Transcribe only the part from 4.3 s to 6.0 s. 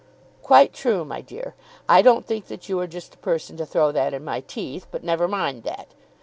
teeth; but never mind that.